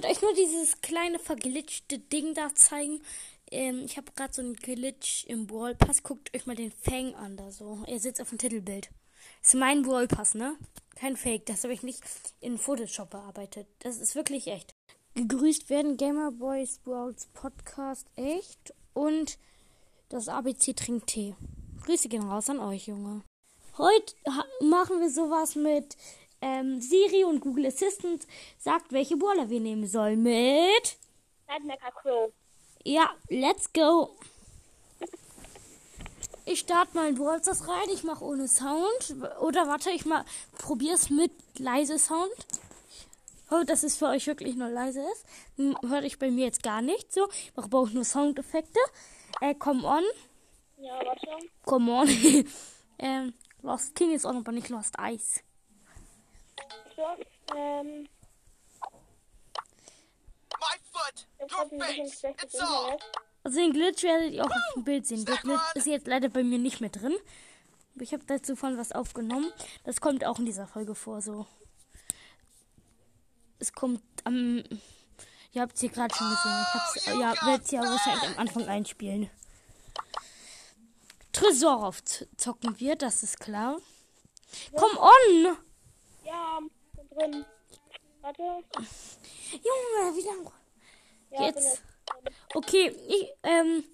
wollte 0.00 0.14
euch 0.14 0.22
nur 0.22 0.32
dieses 0.32 0.80
kleine 0.80 1.18
verglitschte 1.18 1.98
Ding 1.98 2.32
da 2.32 2.54
zeigen. 2.54 3.02
Ähm, 3.50 3.82
ich 3.84 3.98
habe 3.98 4.10
gerade 4.16 4.32
so 4.32 4.40
einen 4.40 4.54
Glitch 4.54 5.26
im 5.26 5.46
Brawl 5.46 5.74
Pass. 5.74 6.02
Guckt 6.02 6.34
euch 6.34 6.46
mal 6.46 6.56
den 6.56 6.72
Fang 6.72 7.14
an 7.16 7.36
da 7.36 7.50
so. 7.50 7.80
Er 7.86 8.00
sitzt 8.00 8.18
auf 8.22 8.30
dem 8.30 8.38
Titelbild. 8.38 8.88
Ist 9.42 9.56
mein 9.56 9.82
Brawl 9.82 10.08
Pass, 10.08 10.34
ne? 10.34 10.56
Kein 10.96 11.18
Fake. 11.18 11.44
Das 11.44 11.64
habe 11.64 11.74
ich 11.74 11.82
nicht 11.82 12.02
in 12.40 12.56
Photoshop 12.56 13.10
bearbeitet. 13.10 13.66
Das 13.80 13.98
ist 13.98 14.14
wirklich 14.14 14.46
echt. 14.46 14.72
Gegrüßt 15.16 15.68
werden 15.68 15.98
Gamer 15.98 16.32
Boys 16.32 16.78
Brawls 16.78 17.26
Podcast 17.34 18.06
echt 18.16 18.72
und 18.94 19.38
das 20.08 20.28
ABC 20.28 20.72
trinkt 20.72 21.08
Tee. 21.08 21.34
Grüße 21.84 22.08
gehen 22.08 22.22
raus 22.22 22.48
an 22.48 22.58
euch, 22.58 22.86
Junge. 22.86 23.22
Heute 23.76 24.14
machen 24.62 24.98
wir 25.00 25.10
sowas 25.10 25.56
mit 25.56 25.98
ähm, 26.40 26.80
Siri 26.80 27.24
und 27.24 27.40
Google 27.40 27.66
Assistant 27.66 28.26
sagt, 28.58 28.92
welche 28.92 29.16
Brawler 29.16 29.50
wir 29.50 29.60
nehmen 29.60 29.86
sollen. 29.86 30.22
Mit 30.22 30.96
Crow. 32.02 32.32
Ja, 32.84 33.10
let's 33.28 33.72
go. 33.72 34.16
Ich 36.46 36.60
starte 36.60 36.96
mal 36.96 37.08
in 37.08 37.14
Brawl 37.14 37.40
Stars 37.40 37.68
rein. 37.68 37.88
Ich 37.92 38.02
mache 38.02 38.24
ohne 38.24 38.48
Sound. 38.48 39.14
Oder 39.40 39.68
warte, 39.68 39.90
ich 39.90 40.04
mal 40.06 40.24
probier's 40.58 41.10
mit 41.10 41.32
leise 41.58 41.98
Sound. 41.98 42.32
Oh, 43.50 43.62
dass 43.64 43.82
es 43.82 43.96
für 43.96 44.06
euch 44.06 44.26
wirklich 44.26 44.56
nur 44.56 44.68
leise 44.68 45.00
ist. 45.12 45.24
Hm, 45.56 45.76
Hört 45.88 46.04
ich 46.04 46.18
bei 46.18 46.30
mir 46.30 46.46
jetzt 46.46 46.62
gar 46.62 46.82
nicht 46.82 47.12
so. 47.12 47.28
Ich 47.30 47.52
auch 47.56 47.90
nur 47.90 48.04
Soundeffekte. 48.04 48.80
Äh, 49.40 49.54
come 49.54 49.86
on. 49.86 50.02
Ja, 50.78 50.98
warte. 51.04 51.26
Come 51.64 51.92
on. 51.92 52.08
ähm, 52.98 53.34
Lost 53.62 53.94
King 53.94 54.12
ist 54.12 54.24
auch 54.24 54.32
noch 54.32 54.40
aber 54.40 54.52
nicht 54.52 54.70
Lost 54.70 54.96
Ice. 55.00 55.40
All! 57.02 58.06
Internet. 61.38 62.36
Also 63.42 63.58
den 63.58 63.72
Glitch 63.72 64.02
werdet 64.02 64.32
ihr 64.32 64.44
auch 64.44 64.50
auf 64.50 64.74
dem 64.74 64.84
Bild 64.84 65.06
sehen. 65.06 65.24
Der 65.24 65.36
Glitch 65.36 65.74
ist 65.74 65.86
jetzt 65.86 66.06
leider 66.06 66.28
bei 66.28 66.42
mir 66.42 66.58
nicht 66.58 66.80
mehr 66.80 66.90
drin. 66.90 67.16
Aber 67.94 68.02
ich 68.02 68.12
habe 68.12 68.24
dazu 68.26 68.54
von 68.56 68.76
was 68.76 68.92
aufgenommen. 68.92 69.50
Das 69.84 70.00
kommt 70.00 70.24
auch 70.24 70.38
in 70.38 70.44
dieser 70.44 70.66
Folge 70.66 70.94
vor, 70.94 71.22
so. 71.22 71.46
Es 73.58 73.72
kommt 73.72 74.02
am. 74.24 74.62
ihr 75.52 75.62
habt 75.62 75.74
es 75.74 75.80
hier 75.80 75.90
gerade 75.90 76.14
schon 76.14 76.28
gesehen. 76.28 76.66
Ich 76.66 76.74
hab's, 76.74 77.06
ja, 77.06 77.46
werde 77.46 77.64
es 77.64 77.70
ja 77.70 77.80
wahrscheinlich 77.82 78.28
am 78.28 78.38
Anfang 78.38 78.68
einspielen. 78.68 79.30
Tresor 81.32 81.84
aufzocken 81.84 82.78
wir, 82.78 82.96
das 82.96 83.22
ist 83.22 83.40
klar. 83.40 83.78
Come 84.74 84.98
on! 84.98 85.56
Ja, 86.24 86.58
drin. 87.10 87.44
Warte. 88.22 88.42
Junge, 88.42 90.16
wie 90.16 90.26
lange? 90.26 90.52
Ja, 91.30 91.46
Jetzt. 91.46 91.82
Okay, 92.54 92.88
ich, 93.08 93.32
ähm, 93.42 93.84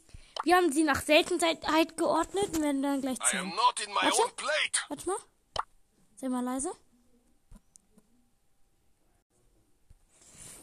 wir 0.43 0.57
haben 0.57 0.73
sie 0.73 0.85
nach 0.85 1.03
Seltenheit 1.03 1.97
geordnet 1.97 2.57
und 2.57 2.63
werden 2.63 2.83
dann 2.83 3.01
gleich 3.01 3.19
zählen. 3.21 3.53
Warte. 3.57 4.23
Warte 4.89 5.09
mal. 5.09 5.19
Sei 6.17 6.29
mal 6.29 6.45
leise. 6.45 6.73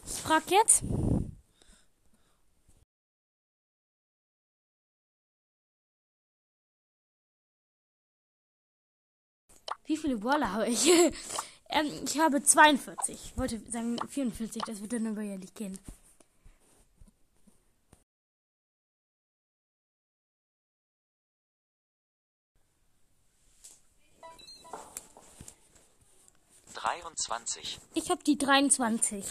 Ich 0.06 0.20
frag 0.20 0.50
jetzt. 0.50 0.82
Wie 9.86 9.96
viele 9.96 10.16
Brawler 10.16 10.52
habe 10.52 10.68
ich? 10.68 10.90
ähm, 11.74 12.04
ich 12.06 12.18
habe 12.18 12.42
42. 12.42 13.14
Ich 13.14 13.36
wollte 13.38 13.60
sagen 13.70 13.96
44, 14.08 14.62
das 14.62 14.80
wird 14.80 14.92
dann 14.94 15.06
aber 15.06 15.22
ja 15.22 15.36
nicht 15.36 15.54
gehen. 15.54 15.78
dreiundzwanzig, 26.74 27.78
Ich 27.94 28.10
habe 28.10 28.22
die 28.24 28.36
23. 28.36 29.24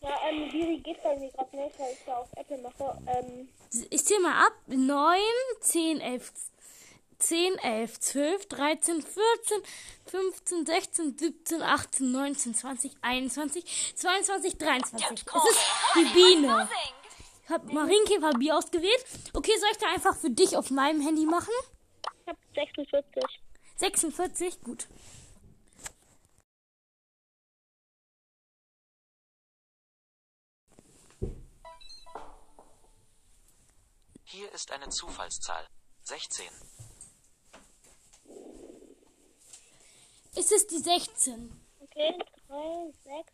Ja, 0.00 0.10
ähm, 0.30 0.50
Siri 0.50 0.78
geht 0.78 1.02
bei 1.02 1.16
mir 1.18 1.30
gerade 1.32 1.56
nicht, 1.56 1.78
weil 1.78 1.92
ich 1.92 1.98
da 2.06 2.16
auf 2.18 2.28
Apple 2.36 2.58
mache. 2.58 2.98
Ähm, 3.06 3.48
Ich 3.90 4.04
zähle 4.04 4.20
mal 4.20 4.46
ab. 4.46 4.52
9, 4.68 5.18
10, 5.60 6.00
11, 6.00 6.32
10, 7.18 7.58
11, 7.58 8.00
12, 8.00 8.46
13, 8.46 9.02
14, 9.02 9.62
15, 10.06 10.66
16, 10.66 11.18
17, 11.18 11.62
18, 11.62 12.12
19, 12.12 12.54
20, 12.54 12.92
21, 13.02 13.94
22, 13.96 14.56
23. 14.58 15.06
Es 15.06 15.50
ist 15.50 15.60
die 15.96 16.04
Biene. 16.14 16.68
Ich 17.44 17.50
habe 17.50 17.72
Marienkäfer 17.72 18.30
Bier 18.38 18.56
ausgewählt. 18.56 19.04
Okay, 19.32 19.52
soll 19.58 19.70
ich 19.72 19.78
da 19.78 19.88
einfach 19.88 20.16
für 20.16 20.30
dich 20.30 20.56
auf 20.56 20.70
meinem 20.70 21.00
Handy 21.00 21.26
machen? 21.26 21.52
ich 22.22 22.28
habe 22.28 22.38
46. 22.54 23.22
46, 23.76 24.60
gut. 24.62 24.86
hier 34.38 34.52
ist 34.52 34.70
eine 34.70 34.88
Zufallszahl, 34.88 35.66
sechzehn, 36.02 36.52
Es 40.38 40.52
ist 40.52 40.70
die 40.70 40.78
16. 40.78 41.50
Okay, 41.80 42.16
3, 42.46 42.92
6, 43.02 43.32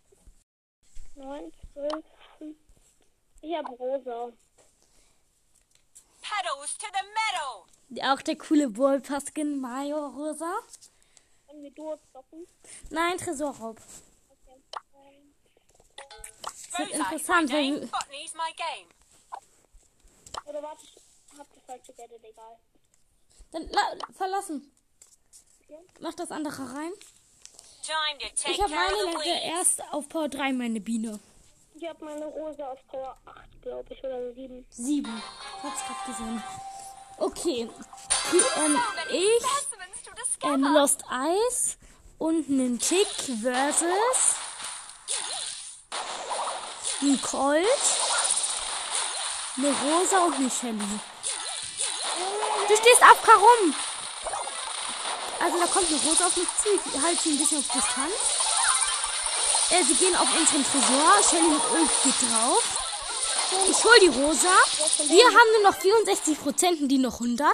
9, 1.17 1.53
12, 1.75 2.05
5. 2.39 2.57
Ich 3.43 3.55
habe 3.57 3.69
rosa. 3.77 4.33
Pedals 6.23 6.79
to 6.79 6.87
the 6.87 7.05
meadow! 7.19 8.13
Auch 8.15 8.23
der 8.23 8.37
coole 8.39 8.71
Ballpaskin 8.71 9.61
Mayo 9.61 10.07
Rosa. 10.09 10.51
Können 11.47 11.63
wir 11.63 11.71
Duo 11.73 11.99
zocken? 12.11 12.47
Nein, 12.89 13.19
Tresorraub. 13.19 13.79
Okay. 14.31 14.63
Ähm, 14.95 15.35
Das 16.43 16.79
wird 16.79 16.89
Rosa 16.89 16.93
is 16.93 16.99
my 16.99 17.05
interessant, 17.05 17.51
game. 17.51 17.91
oder 20.47 20.63
warte, 20.63 20.85
ich 20.87 21.39
hab 21.39 21.53
das 21.55 21.63
falsche 21.65 21.93
Gadget, 21.93 22.25
egal. 22.25 22.59
Dann 23.53 23.69
la 23.69 23.95
verlassen. 24.15 24.74
Mach 26.01 26.15
das 26.15 26.31
andere 26.31 26.75
rein. 26.75 26.93
Ich 28.47 28.63
habe 28.63 28.75
meine 28.75 29.13
Leute 29.13 29.29
erst 29.45 29.83
auf 29.93 30.09
Power 30.09 30.29
3, 30.29 30.53
meine 30.53 30.81
Biene. 30.81 31.21
Ich 31.75 31.89
habe 31.89 32.05
meine 32.05 32.25
Rose 32.25 32.67
auf 32.67 32.79
Power 32.87 33.17
8, 33.27 33.63
glaube 33.63 33.93
ich, 33.93 34.03
oder 34.03 34.33
7. 34.33 34.65
7. 34.71 35.23
Ich 35.59 35.63
hab's 35.63 35.81
gerade 35.87 36.11
gesehen. 36.11 36.43
Okay. 37.19 37.69
Die, 38.33 38.37
ähm, 38.37 38.79
ich, 39.11 40.45
ähm, 40.45 40.63
Lost 40.63 41.05
Ice 41.11 41.77
und 42.19 42.49
einen 42.49 42.79
Tick 42.79 43.07
versus 43.43 44.37
ein 47.03 47.21
Colt, 47.21 47.67
eine 49.59 49.69
Rosa 49.69 50.25
und 50.25 50.35
eine 50.37 50.51
Shelly. 50.51 51.01
Du 52.69 52.77
stehst 52.77 53.03
AFK 53.03 53.29
rum. 53.35 53.75
Also 55.45 55.59
da 55.59 55.67
kommt 55.67 55.87
eine 55.89 56.01
Rosa 56.01 56.27
auf 56.27 56.37
mich 56.39 56.49
zu. 56.63 56.71
Ich 56.73 57.03
halte 57.03 57.23
sie 57.23 57.33
ein 57.33 57.39
bisschen 57.39 57.59
auf 57.59 57.69
Distanz. 57.69 58.15
Äh, 59.71 59.85
sie 59.85 59.95
gehen 59.95 60.17
auf 60.17 60.29
unseren 60.35 60.65
Tresor. 60.65 61.13
Shelly 61.29 61.49
mit 61.49 61.61
Ult 61.71 61.91
geht 62.03 62.31
drauf. 62.31 62.65
Ich 63.69 63.85
hol 63.85 63.99
die 64.01 64.21
Rosa. 64.23 64.57
Wir 65.07 65.27
haben 65.27 65.61
nur 65.61 65.71
noch 65.71 65.79
64 65.79 66.41
Prozent 66.41 66.81
und 66.81 66.89
die 66.89 66.97
noch 66.97 67.21
100. 67.21 67.47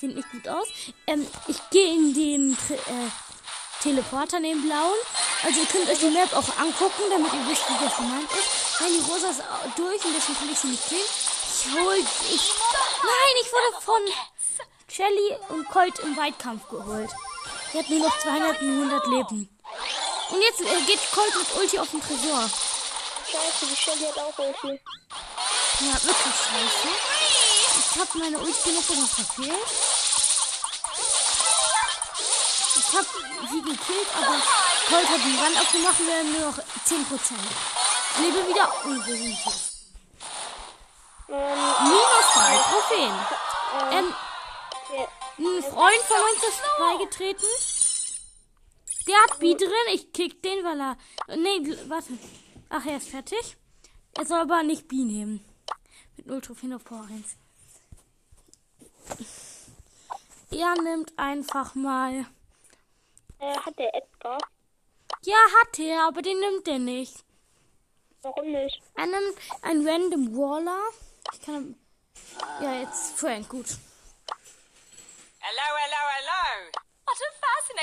Sieht 0.00 0.16
nicht 0.16 0.30
gut 0.30 0.48
aus. 0.48 0.66
Ähm, 1.06 1.26
ich 1.48 1.58
gehe 1.68 1.92
in 1.92 2.14
den 2.14 2.56
Tre 2.56 2.76
äh, 2.76 3.10
Teleporter, 3.82 4.40
den 4.40 4.62
blauen. 4.62 4.98
Also 5.44 5.60
ihr 5.60 5.66
könnt 5.66 5.90
euch 5.90 5.98
die 5.98 6.16
Map 6.16 6.32
auch 6.32 6.48
angucken, 6.56 7.02
damit 7.10 7.30
ihr 7.30 7.46
wisst, 7.46 7.68
wie 7.68 7.84
das 7.84 7.94
gemeint 7.94 8.30
ist. 8.32 8.80
Nein, 8.80 8.90
die 8.94 9.12
Rosa 9.12 9.28
ist 9.28 9.42
durch 9.76 10.02
und 10.02 10.16
deswegen 10.16 10.38
kann 10.38 10.50
ich 10.50 10.58
sie 10.58 10.68
nicht 10.68 10.88
killen. 10.88 11.02
Ich 11.04 11.66
hol... 11.74 11.94
Ich, 12.34 12.52
nein, 13.02 13.34
ich 13.42 13.52
wurde 13.52 13.84
von 13.84 14.02
Shelly 14.94 15.36
und 15.48 15.66
Colt 15.70 15.98
im 16.00 16.14
Weitkampf 16.18 16.68
geholt. 16.68 17.10
Die 17.72 17.78
hat 17.78 17.88
nur 17.88 18.00
noch 18.00 18.18
200 18.18 18.60
und 18.60 18.68
100 18.68 19.06
Leben. 19.06 19.48
Und 20.30 20.42
jetzt 20.42 20.60
äh, 20.60 20.82
geht 20.86 21.00
Colt 21.14 21.34
mit 21.34 21.56
Ulti 21.56 21.78
auf 21.78 21.90
den 21.90 22.02
Tresor. 22.02 22.50
Scheiße, 23.24 23.66
die 23.70 23.76
Shelly 23.76 24.04
hat 24.04 24.18
auch 24.18 24.38
Ulti. 24.38 24.80
Ja, 25.80 25.94
wirklich 25.94 26.34
scheiße. 26.36 26.88
Ich 27.94 28.00
habe 28.00 28.18
meine 28.18 28.38
Ulti 28.38 28.72
noch 28.72 28.82
sogar 28.82 29.06
verfehlt. 29.06 29.66
Ich 32.76 32.98
habe 32.98 33.06
sie 33.50 33.62
gekillt, 33.62 34.08
aber 34.14 34.36
Colt 34.90 35.08
hat 35.08 35.24
den 35.24 35.38
Rand 35.38 35.56
aufgemacht 35.58 36.00
und 36.00 36.06
wir 36.06 36.18
haben 36.18 36.32
nur 36.32 36.50
noch 36.50 36.58
10%. 36.58 36.64
Ich 38.12 38.20
lebe 38.20 38.46
wieder. 38.46 38.68
Ähm, 41.28 41.58
Minus 41.88 42.26
drei 42.34 42.58
Trophäen. 42.68 43.14
Ähm, 43.90 44.08
ja. 44.10 44.31
Ein 45.38 45.62
Freund 45.62 46.02
von 46.02 46.16
uns 46.32 46.42
ist 46.48 46.62
beigetreten. 46.78 47.46
Der 49.06 49.16
hat 49.22 49.38
B 49.40 49.54
drin. 49.54 49.70
Ich 49.94 50.12
kick 50.12 50.42
den, 50.42 50.64
weil 50.64 50.80
er. 50.80 50.96
Nee, 51.36 51.76
warte. 51.88 52.18
Ach, 52.68 52.86
er 52.86 52.96
ist 52.98 53.08
fertig. 53.08 53.56
Er 54.14 54.26
soll 54.26 54.40
aber 54.40 54.62
nicht 54.62 54.88
B 54.88 54.96
nehmen. 54.96 55.44
Mit 56.16 56.26
0 56.26 56.40
Trophäen 56.40 56.74
auf 56.74 56.84
Power 56.84 57.08
1. 57.10 57.36
Er 60.50 60.74
nimmt 60.82 61.18
einfach 61.18 61.74
mal. 61.74 62.26
Äh, 63.38 63.56
hat 63.56 63.78
der 63.78 63.94
Edgar? 63.94 64.38
Ja, 65.24 65.36
hat 65.60 65.78
er, 65.78 66.06
aber 66.06 66.22
den 66.22 66.38
nimmt 66.38 66.68
er 66.68 66.78
nicht. 66.78 67.24
Warum 68.22 68.52
nicht? 68.52 68.80
Er 68.94 69.06
nimmt 69.06 69.36
einen 69.62 69.88
random 69.88 70.36
Waller. 70.36 70.80
Ich 71.32 71.40
kann. 71.40 71.74
Ja, 72.60 72.80
jetzt 72.80 73.18
Frank, 73.18 73.48
gut. 73.48 73.66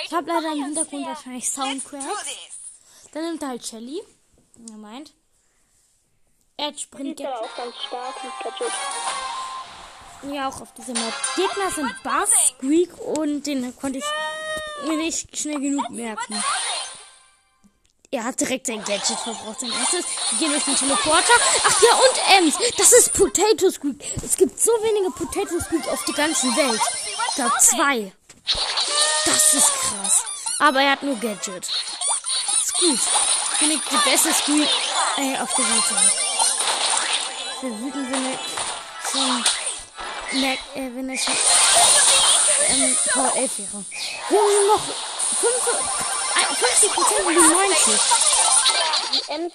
Ich 0.09 0.15
habe 0.15 0.27
leider 0.27 0.51
im. 0.53 0.63
Hintergrund 0.65 1.05
wahrscheinlich 1.05 1.45
Let's 1.45 1.53
do 1.53 1.61
Soundcracks. 1.61 2.23
this. 2.23 3.11
Dann 3.11 3.23
nimmt 3.25 3.43
er 3.43 3.49
halt 3.49 3.65
Shelly. 3.65 4.01
Er 4.69 4.77
meint. 4.77 5.13
Er 6.57 6.71
ist 6.71 6.87
aber 6.91 7.41
auch 7.41 7.55
ganz 7.55 7.75
stark 7.87 8.23
mit 8.23 8.33
Gadget. 8.43 8.73
Ja, 10.33 10.49
auch 10.49 10.61
auf 10.61 10.73
dieser 10.73 10.93
Map. 10.93 11.13
Gegner 11.35 11.71
sind 11.71 12.03
Bass, 12.03 12.29
Squeak 12.47 12.97
und 12.97 13.43
den 13.43 13.75
konnte 13.77 13.99
ich 13.99 14.05
mir 14.87 14.97
nicht 14.97 15.37
schnell 15.37 15.59
genug 15.59 15.89
merken. 15.91 16.43
Er 18.11 18.23
hat 18.23 18.39
direkt 18.39 18.65
sein 18.65 18.83
Gadget 18.83 19.19
verbraucht, 19.19 19.59
sein 19.59 19.71
erstes. 19.71 20.05
Wir 20.31 20.39
gehen 20.39 20.51
durch 20.51 20.63
den 20.63 20.75
Teleporter. 20.75 21.33
Ach 21.67 21.81
ja, 21.83 21.95
und 21.95 22.45
Ems. 22.45 22.57
Das 22.77 22.91
ist 22.93 23.13
Potato 23.13 23.69
Squeak. 23.69 24.03
Es 24.23 24.35
gibt 24.35 24.59
so 24.59 24.71
wenige 24.81 25.11
Potato 25.11 25.59
Squeak 25.59 25.87
auf 25.87 26.03
der 26.05 26.15
ganzen 26.15 26.55
Welt. 26.57 26.81
Glaube 27.35 27.53
zwei. 27.61 28.11
Das 29.25 29.53
ist 29.53 29.67
krass. 29.67 30.23
Aber 30.59 30.81
er 30.81 30.91
hat 30.91 31.03
nur 31.03 31.15
Gadget. 31.15 31.67
Squeak. 32.65 32.99
Finde 33.57 33.75
ich 33.75 33.81
die 33.89 34.09
beste 34.09 34.33
Squeak 34.33 34.69
äh, 35.17 35.37
auf 35.39 35.53
der 35.53 35.65
Welt. 35.65 35.83
wäre 37.61 37.79
wütend, 37.79 38.11
wenn 38.11 38.25
er 38.25 38.39
schon 39.11 39.45
merkt, 40.41 40.63
äh, 40.75 40.89
wenn 40.95 41.09
er 41.09 41.17
schon 41.17 41.33
ähm, 42.67 42.97
Power 43.13 43.35
11 43.35 43.57
wäre. 43.59 43.85
Wir 44.29 44.39
haben 44.39 44.67
noch 44.67 44.81
50 46.57 46.93
Prozent 46.93 47.25
und 47.25 47.33
die 47.33 47.39
90. 47.39 48.01
Die 49.13 49.31
Ems 49.31 49.53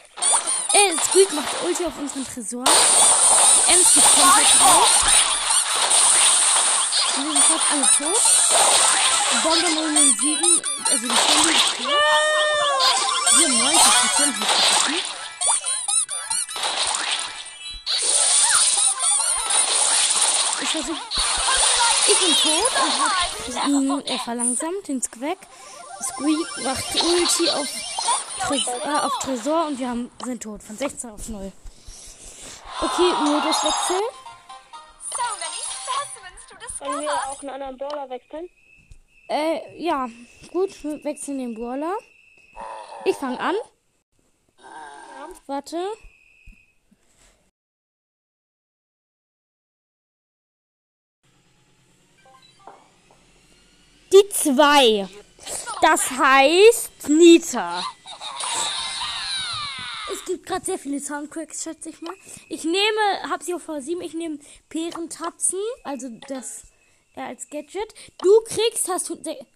Äh, 0.72 0.96
Squeak 1.08 1.32
macht 1.32 1.48
Ulti 1.64 1.84
auf 1.84 1.92
unseren 1.98 2.26
Tresor. 2.26 2.64
Ems 3.68 3.94
geht 3.94 4.04
komplett 4.04 4.60
drauf. 4.60 5.33
Wir 7.16 7.22
sind 7.22 7.38
fast 7.44 7.70
alle 7.70 7.86
tot. 7.96 8.22
Bombe 9.44 9.66
007, 9.66 10.62
also 10.90 11.06
die 11.06 11.16
Stunde 11.16 11.50
ist 11.50 11.76
tot. 11.76 11.88
Wir 13.36 13.46
haben 13.46 13.58
90 13.58 13.82
Prozent. 13.94 14.34
Ich 20.60 20.68
versuche. 20.68 21.02
Ich 22.08 22.18
bin 22.18 22.34
tot 22.42 22.72
und 23.46 23.62
hab 23.62 23.68
ihn 23.68 24.06
äh, 24.06 24.18
verlangsamt, 24.18 24.88
den 24.88 25.00
Squeak. 25.00 25.38
Squeak 26.02 26.64
macht 26.64 26.84
Ulti 26.96 27.50
auf, 27.50 27.68
Tres 28.48 28.66
äh, 28.66 28.98
auf 28.98 29.18
Tresor 29.20 29.66
und 29.66 29.78
wir 29.78 29.88
haben, 29.88 30.10
sind 30.24 30.42
tot. 30.42 30.64
Von 30.64 30.76
16 30.76 31.10
auf 31.10 31.28
0. 31.28 31.52
Okay, 32.80 33.12
Moduswechsel. 33.22 34.00
Können 36.84 37.00
wir 37.00 37.12
auch 37.12 37.40
einen 37.40 37.50
anderen 37.50 37.78
Brawler 37.78 38.10
wechseln? 38.10 38.48
Äh, 39.28 39.82
ja. 39.82 40.08
Gut, 40.52 40.84
wir 40.84 41.02
wechseln 41.02 41.38
den 41.38 41.54
Brawler. 41.54 41.96
Ich 43.06 43.16
fange 43.16 43.40
an. 43.40 43.54
Warte. 45.46 45.78
Die 54.12 54.28
zwei. 54.30 55.08
Das 55.80 56.10
heißt 56.10 57.08
Nita. 57.08 57.82
Es 60.12 60.24
gibt 60.26 60.46
gerade 60.46 60.64
sehr 60.64 60.78
viele 60.78 61.00
Soundcracks, 61.00 61.64
schätze 61.64 61.88
ich 61.88 62.00
mal. 62.02 62.14
Ich 62.48 62.64
nehme, 62.64 63.30
hab 63.30 63.42
sie 63.42 63.54
auf 63.54 63.68
V7, 63.68 64.00
ich 64.02 64.14
nehme 64.14 64.38
Perentatzen, 64.68 65.58
also 65.82 66.08
das 66.28 66.62
äh, 67.16 67.20
als 67.22 67.48
Gadget. 67.48 67.94
Du 68.18 68.40
kriegst, 68.46 68.88
hast 68.88 69.08
du. 69.08 69.16
se- 69.22 69.46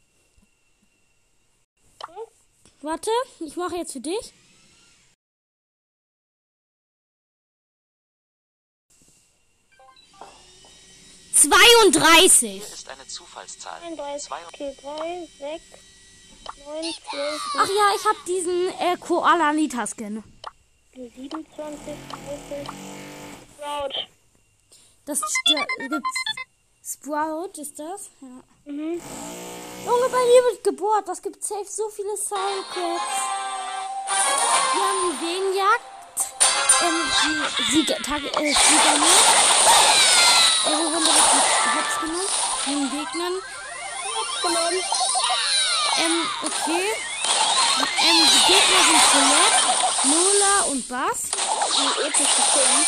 Warte, 2.81 3.11
ich 3.41 3.57
mache 3.57 3.77
jetzt 3.77 3.93
für 3.93 4.01
dich. 4.01 4.33
Zweiunddreißig. 11.33 12.61
Ist 12.63 12.89
eine 12.89 13.07
Zufallszahl. 13.07 13.81
31, 13.83 14.27
Zwei- 14.29 14.47
okay, 14.47 14.77
3, 14.81 15.29
6, 15.39 15.63
9, 16.65 16.95
12, 17.11 17.41
Ach 17.59 17.69
ja, 17.69 17.95
ich 17.97 18.05
habe 18.05 18.19
diesen 18.27 18.69
äh, 18.81 18.97
Koala 18.99 19.53
Nita 19.53 19.87
Skin. 19.87 20.25
27, 20.95 21.47
30. 21.47 22.69
Sprout. 23.57 24.09
Das 25.05 25.21
gibt's. 25.21 26.48
Sprout 26.91 27.61
ist 27.61 27.79
das? 27.79 28.09
Ja. 28.23 28.29
Mhm. 28.65 28.99
Junge, 29.85 30.09
bei 30.09 30.25
mir 30.25 30.43
wird 30.49 30.65
gebohrt. 30.65 31.07
Das 31.07 31.21
gibt 31.21 31.45
safe 31.45 31.67
so 31.69 31.87
viele 31.91 32.17
Soundcracks. 32.17 33.19
Wir 34.73 34.83
haben 34.83 35.03
die 35.05 35.21
Venenjagd. 35.21 35.85
Ähm, 36.81 37.13
die 37.25 37.73
Sieger, 37.73 37.97
Tag, 37.97 38.23
äh, 38.25 38.55
Sieger 38.55 38.95
äh, 40.65 40.71
wir 40.71 40.79
wurden 40.79 41.05
direkt 41.05 41.35
mit 41.35 41.45
Hops 41.75 41.95
genommen. 42.01 42.31
Den 42.65 42.91
Gegnern. 42.91 43.37
Genommen. 44.41 44.83
Ähm, 45.99 46.17
okay. 46.43 46.87
Ähm, 48.01 48.19
die 48.33 48.43
Gegner 48.47 48.81
sind 48.89 49.03
Colette, 49.13 49.61
Lola 50.05 50.55
und 50.71 50.89
Bass. 50.89 51.21
Die 51.77 52.01
epische 52.07 52.43
Film. 52.51 52.81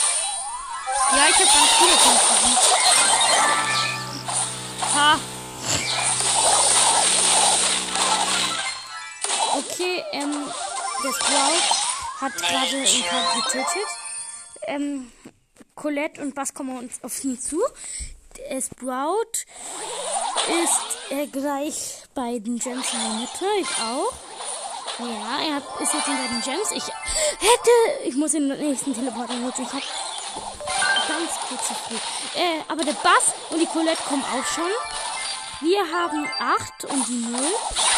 Ja, 1.12 1.28
ich 1.28 1.34
hab 1.34 1.52
ganz 1.52 1.70
viele 1.78 1.96
Punkte. 1.96 3.09
Ha. 4.94 5.18
Okay, 9.56 10.04
ähm, 10.12 10.46
der 11.02 11.12
Sprout 11.12 12.20
hat 12.20 12.36
gerade 12.36 12.76
ein 12.76 13.02
paar 13.08 13.42
getötet. 13.42 13.88
Ähm, 14.62 15.12
Colette 15.74 16.20
und 16.22 16.34
Bass 16.34 16.54
kommen 16.54 16.76
uns 16.76 17.02
auf 17.02 17.22
ihn 17.24 17.40
zu. 17.40 17.60
Der 18.36 18.60
Sprout 18.60 19.44
ist 20.64 21.10
äh, 21.10 21.26
gleich 21.26 22.02
bei 22.14 22.38
den 22.38 22.58
Gems 22.58 22.92
in 22.92 23.00
der 23.00 23.20
Mitte. 23.20 23.46
Ich 23.60 23.68
auch. 23.82 24.12
Ja, 24.98 25.40
er 25.46 25.54
hat, 25.56 25.80
ist 25.80 25.94
jetzt 25.94 26.06
hinter 26.06 26.28
den 26.28 26.42
Gems. 26.42 26.72
Ich 26.72 26.84
hätte, 26.84 28.04
ich 28.04 28.16
muss 28.16 28.32
den 28.32 28.48
nächsten 28.48 28.94
Teleporter 28.94 29.34
nutzen. 29.34 29.62
Ich 29.62 29.72
hab 29.72 30.09
ganz 31.10 31.30
kurz 31.48 31.68
zu 31.68 31.74
früh. 31.74 31.96
Äh, 32.38 32.62
aber 32.68 32.84
der 32.84 32.92
Bass 32.92 33.34
und 33.50 33.58
die 33.58 33.66
Colette 33.66 34.02
kommen 34.08 34.24
auch 34.24 34.46
schon. 34.46 34.70
Wir 35.60 35.80
haben 35.80 36.28
8 36.38 36.84
und 36.84 37.06
die 37.08 37.26
0. 37.26 37.40
Und 37.40 37.46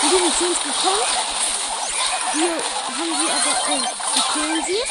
die 0.02 0.18
sind 0.18 0.36
zu 0.36 0.44
uns 0.46 0.58
gekommen. 0.58 1.04
Wir 2.34 2.50
haben 2.96 3.12
sie 3.20 3.28
aber, 3.36 3.54
äh, 3.74 3.80
wir 4.14 4.24
killen 4.32 4.64
sie. 4.64 4.82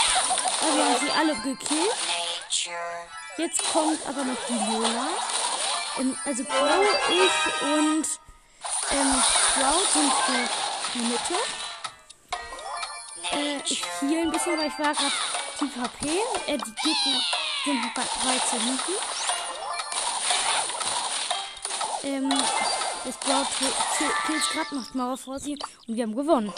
Äh, 0.62 0.75
wir 0.75 0.86
haben 0.86 1.00
sie 1.01 1.12
alle 1.12 1.36
gekillt. 1.36 1.96
Jetzt 3.38 3.74
kommt 3.74 4.00
aber 4.08 4.24
noch 4.24 4.38
die 4.48 4.72
Lola. 4.72 5.08
Ähm, 6.00 6.18
also 6.25 6.44
Crow, 6.44 6.86
ich 7.10 7.63
und 7.63 8.06
ähm, 8.92 9.24
Sprout 9.24 9.88
sind 9.94 10.13
für 10.25 10.44
die 10.94 11.00
Mitte. 11.00 11.36
Äh, 13.32 13.62
ich 13.66 13.84
heal 14.00 14.22
ein 14.22 14.32
bisschen, 14.32 14.58
weil 14.58 14.68
ich 14.68 14.80
war 14.80 14.94
gerade 14.94 15.12
tief 15.58 15.75
HP. 15.75 16.08
Äh, 16.48 16.58
die 16.58 16.75
Gegner 16.75 17.40
sind 17.63 17.84
weit 17.96 18.41
zu 18.48 18.56
hinten. 18.60 18.94
Ähm, 22.03 22.30
das 23.03 23.20
killt 23.20 24.50
gerade, 24.51 24.75
macht 24.75 24.96
Mauer 24.96 25.18
vor 25.18 25.39
sie 25.39 25.58
und 25.88 25.96
wir 25.96 26.03
haben 26.03 26.15
gewonnen. 26.15 26.53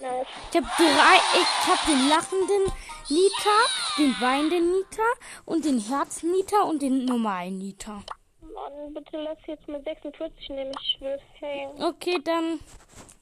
Nice. 0.00 0.26
Ich 0.50 0.56
habe 0.56 0.66
drei, 0.76 1.16
ich 1.40 1.66
habe 1.66 1.90
den 1.90 2.08
lachenden 2.08 2.72
Nita, 3.08 3.56
den 3.98 4.20
weinenden 4.20 4.72
Nita 4.72 5.02
und 5.44 5.64
den 5.64 5.78
Herz-Nita 5.78 6.62
und 6.62 6.82
den 6.82 7.04
normalen 7.04 7.58
Nita. 7.58 8.02
Mann, 8.40 8.94
bitte 8.94 9.16
lass 9.16 9.38
jetzt 9.46 9.66
mit 9.66 9.82
46 9.84 10.48
nehmen. 10.50 10.72
Ich 10.80 11.00
will 11.00 11.18
failen. 11.40 11.82
Okay, 11.82 12.20
dann 12.22 12.60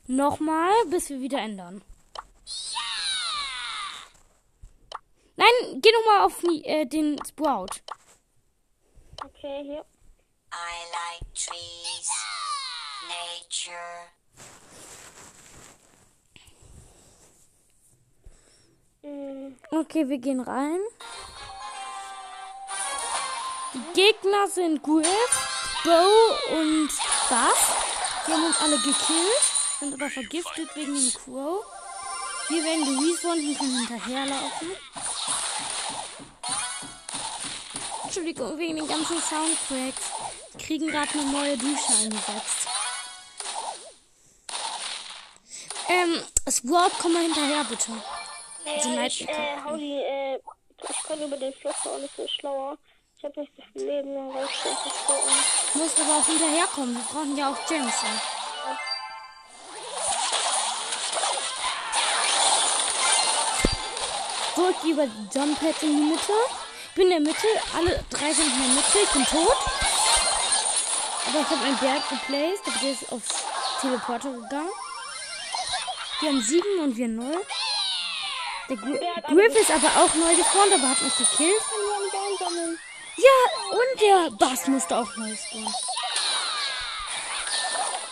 nochmal, 0.06 0.72
bis 0.90 1.08
wir 1.08 1.20
wieder 1.20 1.38
ändern. 1.38 1.82
Nein, 5.36 5.80
geh 5.80 5.90
nochmal 5.92 6.26
auf 6.26 6.42
äh, 6.64 6.84
den 6.86 7.18
Sprout. 7.26 7.80
Okay, 9.24 9.62
hier. 9.64 9.84
I 10.52 10.74
like 10.92 11.34
trees, 11.34 12.10
nature. 13.08 14.08
Hm, 19.02 19.56
Okay, 19.70 20.08
wir 20.08 20.18
gehen 20.18 20.40
rein. 20.40 20.78
Die 23.74 23.92
Gegner 23.94 24.48
sind 24.48 24.82
Griff, 24.82 25.80
Bo 25.82 26.54
und 26.54 26.90
Bass. 27.30 27.72
Die 28.26 28.32
haben 28.32 28.44
uns 28.44 28.60
alle 28.60 28.76
gekillt, 28.76 29.42
sind 29.80 29.94
aber 29.94 30.10
vergiftet 30.10 30.68
wegen 30.76 30.94
dem 30.94 31.12
Crow. 31.14 31.64
Wir 32.48 32.62
werden 32.64 32.84
gerespawnt 32.84 33.38
und 33.38 33.58
können 33.58 33.78
hinterherlaufen. 33.78 34.70
Entschuldigung, 38.14 38.58
wegen 38.58 38.76
den 38.76 38.86
ganzen 38.86 39.18
Soundcracks. 39.22 40.12
Wir 40.52 40.60
kriegen 40.66 40.88
gerade 40.88 41.08
eine 41.14 41.32
neue 41.32 41.56
Dusche 41.56 41.94
eingesetzt. 41.94 42.68
Ähm, 45.88 46.22
Sword, 46.46 46.92
komm 47.00 47.14
mal 47.14 47.22
hinterher, 47.22 47.64
bitte. 47.64 47.90
Also 48.66 48.90
äh, 48.90 48.96
Night 48.96 49.12
ich, 49.12 49.26
äh, 49.26 49.78
die, 49.78 49.94
äh, 49.94 50.38
ich 50.90 51.02
kann 51.08 51.22
über 51.22 51.38
den 51.38 51.54
Fluss 51.54 51.74
auch 51.86 51.98
nicht 52.00 52.14
so 52.14 52.28
schlauer. 52.28 52.76
Ich 53.16 53.24
hab 53.24 53.34
nicht 53.34 53.50
so 53.56 53.62
viel 53.72 53.86
Leben, 53.86 54.14
dann 54.14 54.30
reicht 54.30 54.58
das 54.62 54.84
nicht 54.84 54.96
so 55.06 55.12
an. 55.14 55.20
Du 55.72 55.78
musst 55.78 55.98
aber 55.98 56.18
auch 56.18 56.26
hinterherkommen. 56.26 56.94
Wir 56.94 57.04
brauchen 57.04 57.36
ja 57.38 57.50
auch 57.50 57.66
Gems. 57.66 57.94
Ja. 58.02 58.20
Ich 64.70 64.82
gehe 64.82 64.92
über 64.92 65.06
die 65.06 65.38
Jump 65.38 65.58
Pads 65.58 65.82
in 65.82 65.96
die 65.96 66.02
Mitte. 66.12 66.32
Ich 66.92 66.96
bin 66.96 67.10
in 67.10 67.24
der 67.24 67.32
Mitte. 67.32 67.46
Alle 67.74 68.04
drei 68.10 68.34
sind 68.34 68.44
in 68.44 68.58
der 68.58 68.74
Mitte. 68.74 68.98
Ich 69.02 69.10
bin 69.12 69.24
tot. 69.24 69.56
Aber 71.26 71.40
ich 71.40 71.46
habe 71.48 71.64
einen 71.64 71.78
Berg 71.78 72.06
geplaced. 72.10 72.82
Der 72.82 72.90
ist 72.92 73.10
aufs 73.10 73.28
Teleporter 73.80 74.30
gegangen. 74.30 74.68
Wir 76.20 76.28
haben 76.28 76.42
sieben 76.42 76.80
und 76.80 76.94
wir 76.94 77.08
null. 77.08 77.40
Der 78.68 78.76
Gri 78.76 79.00
Griff 79.26 79.56
ist 79.58 79.70
aber 79.70 79.88
auch 80.02 80.14
neu 80.14 80.36
gespawnt, 80.36 80.74
aber 80.74 80.90
hat 80.90 81.00
mich 81.00 81.16
gekillt. 81.16 81.62
Ja, 83.16 83.70
und 83.70 84.00
der 84.00 84.30
Bass 84.36 84.66
musste 84.66 84.94
auch 84.94 85.16
neu 85.16 85.34
spawnen. 85.34 85.74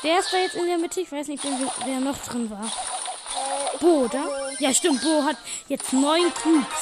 Wer 0.01 0.21
ist 0.21 0.33
da 0.33 0.39
jetzt 0.39 0.55
in 0.55 0.67
der 0.67 0.79
Mitte? 0.79 1.03
Ich 1.03 1.13
weiß 1.13 1.29
nicht, 1.29 1.45
wer, 1.45 1.73
wer 1.85 2.01
noch 2.01 2.17
drin 2.25 2.51
war. 2.51 2.73
Bo, 3.79 4.07
oder? 4.07 4.27
Ja, 4.59 4.73
stimmt. 4.73 5.03
Bo 5.03 5.23
hat 5.23 5.37
jetzt 5.69 5.93
neun 5.93 6.33
Cubes. 6.33 6.80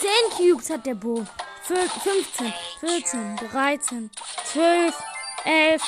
Zehn 0.00 0.30
Cubes 0.36 0.70
hat 0.70 0.86
der 0.86 0.94
Bo. 0.94 1.24
Fün- 1.66 1.88
15, 1.88 2.52
14, 2.80 3.36
13, 3.50 4.10
12, 4.52 4.94
11, 5.44 5.82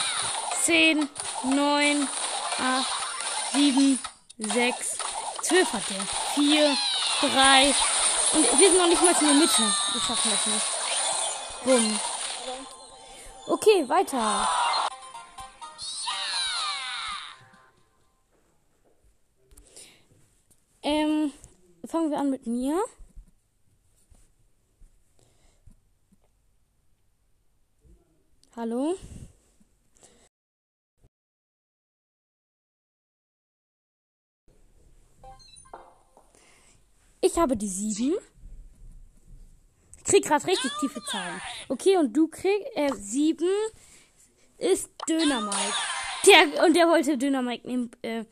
10, 0.62 1.08
9, 1.44 2.08
8, 2.58 2.86
7, 3.52 3.98
6, 4.38 4.98
12 5.42 5.72
hat 5.72 5.82
der. 5.90 6.06
4, 6.34 6.76
3. 7.20 7.74
Und 8.34 8.58
wir 8.58 8.68
sind 8.70 8.78
noch 8.78 8.86
nicht 8.88 9.02
mal 9.02 9.12
in 9.20 9.26
der 9.26 9.34
Mitte. 9.34 9.62
Wir 9.92 10.00
schaffen 10.00 10.30
das 10.30 10.46
nicht. 10.46 10.66
Bumm. 11.64 12.00
Okay, 13.48 13.88
weiter. 13.88 14.48
Ähm, 20.82 21.32
fangen 21.84 22.10
wir 22.10 22.18
an 22.18 22.30
mit 22.30 22.46
mir. 22.46 22.82
Hallo. 28.56 28.96
Ich 37.20 37.36
habe 37.36 37.54
die 37.54 37.68
sieben. 37.68 38.14
Ich 39.98 40.04
krieg 40.04 40.24
gerade 40.24 40.46
richtig 40.46 40.70
tiefe 40.80 41.04
Zahlen. 41.04 41.38
Okay, 41.68 41.98
und 41.98 42.16
du 42.16 42.28
kriegst 42.28 42.66
äh, 42.76 42.94
sieben 42.94 43.50
ist 44.56 44.88
Döner 45.06 45.42
Mike. 45.42 45.74
Der, 46.26 46.64
und 46.64 46.74
der 46.74 46.88
wollte 46.88 47.18
Döner 47.18 47.42
Mike 47.42 47.68
nehmen. 47.68 47.90
Äh, 48.00 48.24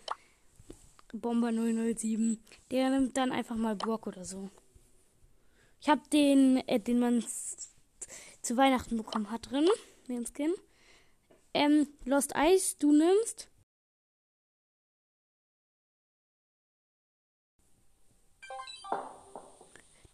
Bomber 1.13 1.53
007. 1.53 2.43
Der 2.71 2.89
nimmt 2.89 3.15
dann 3.19 3.31
einfach 3.31 3.57
mal 3.57 3.77
Brock 3.77 4.07
oder 4.07 4.25
so. 4.25 4.49
Ich 5.83 5.91
habe 5.91 6.01
den, 6.11 6.67
äh, 6.67 6.81
den 6.81 6.99
man 6.99 7.23
zu 8.41 8.57
Weihnachten 8.57 8.97
bekommen 8.97 9.31
hat 9.31 9.51
drin. 9.51 9.69
Den 10.09 10.27
Skin. 10.27 10.55
Ähm, 11.55 11.89
Lost 12.05 12.33
Ice, 12.37 12.77
du 12.79 12.93
nimmst. 12.93 13.49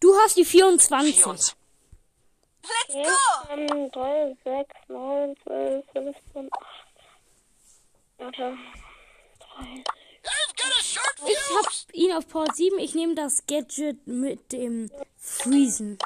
Du 0.00 0.14
hast 0.16 0.36
die 0.36 0.44
24. 0.44 1.14
24. 1.14 1.56
Let's 2.62 2.94
go! 2.94 3.52
ähm, 3.52 3.90
3, 3.90 4.36
6, 4.44 4.88
9, 4.88 5.36
12, 5.44 5.84
15, 5.92 6.50
8. 6.52 6.62
Warte. 8.18 8.58
3. 9.38 9.84
Ich 11.26 11.48
hab 11.54 11.94
ihn 11.94 12.12
auf 12.12 12.28
Power 12.28 12.46
7. 12.52 12.78
Ich 12.78 12.94
nehme 12.94 13.14
das 13.14 13.46
Gadget 13.46 14.06
mit 14.06 14.52
dem 14.52 14.90
Freezen. 15.16 15.98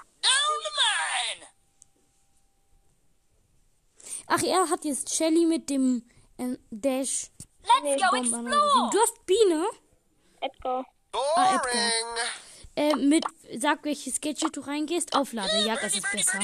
Ach, 4.26 4.43
er 4.43 4.71
hat 4.71 4.85
jetzt 4.85 5.14
Shelly 5.14 5.47
mit 5.47 5.71
dem 5.71 6.02
ähm, 6.38 6.59
Dash. 6.71 7.31
Let's 7.83 8.02
go 8.11 8.16
explore! 8.16 8.90
Du 8.90 8.99
hast 8.99 9.26
Biene. 9.26 9.66
Edgar. 10.40 10.85
Ah, 11.12 11.54
Edgar. 11.57 11.81
Äh, 12.76 12.97
mit, 12.97 13.25
sag 13.59 13.85
welches 13.85 14.21
Gadget 14.21 14.57
du 14.57 14.61
reingehst. 14.61 15.14
Auflade. 15.14 15.64
Ja, 15.64 15.76
das 15.76 15.95
ist 15.95 16.11
besser. 16.11 16.40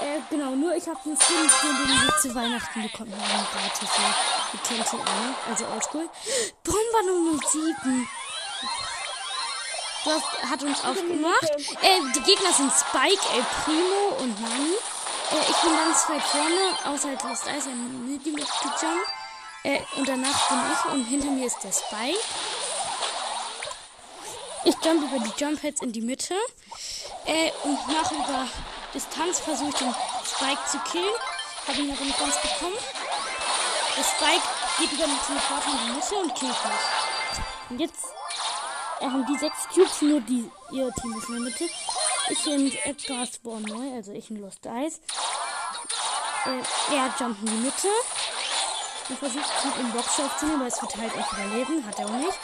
Äh, 0.00 0.20
genau, 0.28 0.54
nur 0.56 0.74
ich 0.74 0.86
habe 0.86 0.98
einen 1.04 1.16
Skin, 1.16 1.36
den, 1.36 1.86
den 1.86 2.06
wir 2.06 2.14
zu 2.20 2.34
Weihnachten 2.34 2.82
bekommen 2.82 3.12
haben. 3.12 3.46
Gratis, 3.52 3.88
ja. 3.96 4.14
Ihr 4.52 4.60
kennt 4.60 4.92
ihn 4.92 5.00
alle, 5.00 5.34
also 5.48 5.66
oldschool. 5.66 6.08
Bomber 6.64 7.40
007. 7.46 8.08
Das 10.04 10.22
hat 10.50 10.62
uns 10.62 10.84
aufgemacht. 10.84 11.50
Äh, 11.82 12.00
die 12.14 12.20
Gegner 12.20 12.52
sind 12.52 12.70
Spike, 12.72 13.22
El 13.34 13.44
Primo 13.64 14.22
und 14.22 14.40
Nani. 14.40 14.74
Äh, 15.32 15.50
ich 15.50 15.56
bin 15.62 15.72
ganz 15.76 16.08
weit 16.08 16.22
vorne, 16.22 16.94
außer 16.94 17.08
halt 17.08 17.22
Lost 17.22 17.46
und 17.66 18.12
mit 18.12 18.26
dem 18.26 18.36
gejumpt. 18.36 18.84
Äh, 19.62 19.80
und 19.96 20.06
danach 20.06 20.48
bin 20.48 20.58
ich 20.72 20.92
und 20.92 21.04
hinter 21.04 21.30
mir 21.30 21.46
ist 21.46 21.64
der 21.64 21.72
Spike. 21.72 22.20
Ich 24.64 24.74
jump 24.84 25.10
über 25.10 25.24
die 25.24 25.42
Jump 25.42 25.62
Heads 25.62 25.80
in 25.80 25.92
die 25.92 26.02
Mitte. 26.02 26.34
Äh, 27.24 27.50
und 27.62 27.78
nach 27.88 28.12
über 28.12 28.46
Distanz 28.92 29.40
versuche 29.40 29.70
ich 29.70 29.76
den 29.76 29.94
Spike 30.24 30.60
zu 30.70 30.78
killen. 30.90 31.14
Habe 31.66 31.80
ihn 31.80 31.90
aber 31.90 32.04
nicht 32.04 32.18
ganz 32.18 32.36
bekommen. 32.42 32.76
Der 33.96 34.04
Spike 34.04 34.46
geht 34.78 34.92
über 34.92 35.06
den 35.06 35.18
Teleporter 35.26 35.70
in 35.70 35.86
die 35.86 35.92
Mitte 35.92 36.14
und 36.16 36.34
killt 36.34 36.64
mich. 36.64 37.70
Und 37.70 37.80
jetzt 37.80 38.13
haben 39.10 39.26
die 39.26 39.38
sechs 39.38 39.68
Cubes, 39.72 40.02
nur 40.02 40.20
die, 40.20 40.50
ihr 40.72 40.90
Team 41.00 41.18
ist 41.18 41.28
in 41.28 41.34
der 41.34 41.42
Mitte. 41.42 41.64
Ich 42.30 42.46
und 42.46 42.86
Edgar 42.86 43.26
Spawn 43.26 43.62
neu, 43.62 43.94
also 43.96 44.12
ich 44.12 44.30
und 44.30 44.40
Lost 44.40 44.64
Ice. 44.64 45.00
Äh, 46.46 46.94
er 46.94 47.14
jumpt 47.18 47.40
in 47.40 47.46
die 47.46 47.64
Mitte. 47.64 47.88
Und 49.08 49.18
versucht 49.18 49.64
mit 49.64 49.76
dem 49.76 49.92
Boxer 49.92 50.24
aufzunehmen, 50.24 50.60
aber 50.60 50.68
es 50.68 50.80
wird 50.80 50.96
halt 50.96 51.16
echt 51.16 51.32
überleben. 51.32 51.86
Hat 51.86 51.98
er 51.98 52.06
auch 52.06 52.10
nicht. 52.10 52.38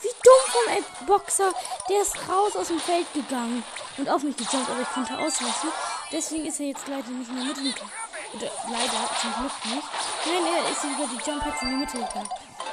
Wie 0.00 0.08
dumm 0.24 0.84
vom 0.96 1.06
Boxer. 1.06 1.52
Der 1.88 2.02
ist 2.02 2.16
raus 2.28 2.56
aus 2.56 2.68
dem 2.68 2.80
Feld 2.80 3.12
gegangen 3.14 3.62
und 3.96 4.08
auf 4.08 4.22
mich 4.24 4.36
gejumpt, 4.36 4.68
aber 4.68 4.80
ich 4.80 4.90
konnte 4.90 5.16
ausweichen. 5.16 5.70
Deswegen 6.10 6.46
ist 6.46 6.58
er 6.58 6.66
jetzt 6.66 6.88
leider 6.88 7.08
nicht 7.10 7.30
in 7.30 7.36
der 7.36 7.44
Mitte 7.44 7.62
gegangen. 7.62 7.92
Oder 8.34 8.50
leider, 8.66 9.10
zum 9.20 9.32
Glück 9.34 9.64
nicht. 9.66 9.88
Nein, 10.26 10.46
er 10.54 10.70
ist 10.70 10.84
über 10.84 11.06
die 11.06 11.30
Jump 11.30 11.44
Pads 11.44 11.62
in 11.62 11.68
die 11.70 11.76
Mitte 11.76 11.98
gegangen. 11.98 12.28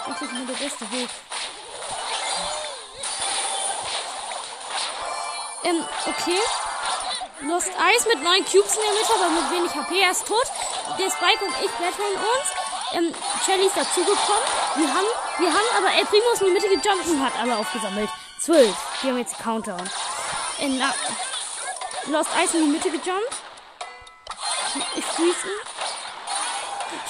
Eigentlich 0.06 0.32
nur 0.32 0.46
der 0.48 0.54
beste 0.54 0.92
Weg. 0.92 1.10
Ähm, 5.64 5.84
okay. 6.08 6.40
Lost 7.42 7.70
Ice 7.70 8.08
mit 8.08 8.22
9 8.22 8.46
Cubes 8.46 8.76
in 8.76 8.82
der 8.82 8.94
Mitte, 8.94 9.14
aber 9.16 9.30
mit 9.30 9.52
wenig 9.52 9.76
HP. 9.76 10.00
Er 10.02 10.12
ist 10.12 10.28
tot. 10.28 10.46
Der 10.98 11.10
Spike 11.10 11.46
und 11.46 11.54
ich 11.64 11.72
betteln 11.72 12.16
uns. 12.16 12.70
Ähm, 12.92 13.14
Shelly 13.46 13.68
ist 13.68 13.78
dazugekommen. 13.78 14.44
Wir 14.76 14.94
haben, 14.94 15.08
wir 15.38 15.50
haben 15.50 15.78
aber 15.78 15.94
El 15.94 16.06
Primo 16.06 16.32
ist 16.34 16.42
in 16.42 16.48
die 16.48 16.54
Mitte 16.54 16.68
gejumpt 16.68 17.08
und 17.08 17.24
hat 17.24 17.34
alle 17.40 17.58
aufgesammelt. 17.58 18.10
12. 18.42 18.76
Wir 19.02 19.12
haben 19.12 19.18
jetzt 19.20 19.38
Countdown. 19.40 19.90
Ähm, 20.60 20.78
na, 20.80 20.94
Lost 22.08 22.32
Ice 22.44 22.58
in 22.58 22.66
die 22.66 22.72
Mitte 22.72 22.90
gejumpt. 22.90 23.36
Ich 24.96 25.06
freeze 25.06 25.48
ihn. 25.48 25.80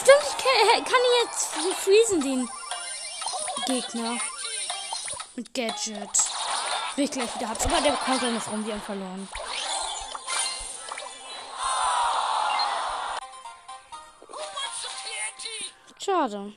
Stimmt, 0.01 0.23
ich 0.23 0.37
kann, 0.37 0.83
kann 0.83 0.93
ihn 0.93 1.25
jetzt 1.25 1.55
freezen, 1.83 2.21
den 2.21 2.49
Gegner. 3.65 4.17
Mit 5.35 5.53
Gadget. 5.53 6.28
Will 6.99 7.05
ich 7.05 7.11
gleich 7.11 7.33
wieder 7.33 7.47
hab's. 7.47 7.65
Aber 7.65 7.79
der 7.79 7.93
Countdown 7.93 8.35
ist 8.35 8.51
rum, 8.51 8.65
wir 8.65 8.73
haben 8.73 8.81
verloren. 8.81 9.25
Schade. 15.97 16.53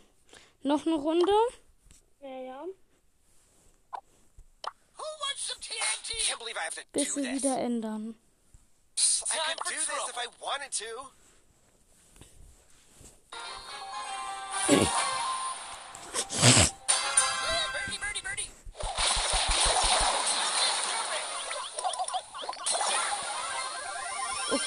Noch 0.64 0.84
eine 0.84 0.96
Runde. 0.96 1.32
Ja, 2.22 2.28
ja. 2.28 2.64
Who 4.96 5.04
wants 5.20 5.46
some 5.46 5.60
TNT? 5.60 6.10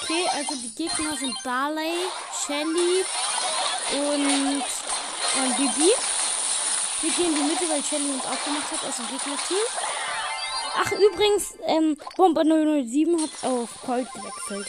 Okay, 0.05 0.29
also 0.37 0.53
die 0.55 0.69
Gegner 0.75 1.17
sind 1.17 1.33
Barley, 1.43 1.95
Shelly 2.45 3.03
und 3.91 4.21
ähm, 4.21 5.55
Bibi. 5.57 5.91
Wir 7.01 7.11
gehen 7.11 7.25
in 7.25 7.35
die 7.35 7.41
Mitte, 7.41 7.67
weil 7.67 7.83
Shelly 7.83 8.11
uns 8.11 8.23
aufgemacht 8.23 8.71
hat 8.71 8.87
aus 8.87 8.97
dem 8.97 9.07
Gegnerteam. 9.07 9.65
Ach, 10.77 10.91
übrigens, 10.91 11.55
ähm, 11.65 11.97
Bomber 12.17 12.43
007 12.43 13.19
hat 13.19 13.49
auf 13.49 13.81
Colt 13.81 14.07
gewechselt. 14.13 14.67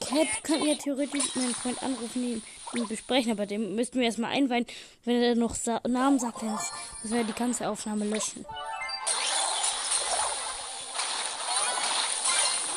Cat 0.00 0.42
kann 0.42 0.64
ja 0.64 0.74
theoretisch 0.74 1.36
meinen 1.36 1.54
Freund 1.54 1.80
anrufen, 1.80 2.42
ihn 2.74 2.88
besprechen, 2.88 3.30
aber 3.30 3.46
dem 3.46 3.76
müssten 3.76 4.00
wir 4.00 4.06
erstmal 4.06 4.32
einweihen. 4.32 4.66
Wenn 5.04 5.22
er 5.22 5.36
noch 5.36 5.54
Sa 5.54 5.80
Namen 5.86 6.18
sagt, 6.18 6.42
dann 6.42 6.58
müssen 7.04 7.16
wir 7.16 7.22
die 7.22 7.32
ganze 7.34 7.68
Aufnahme 7.68 8.04
löschen. 8.04 8.44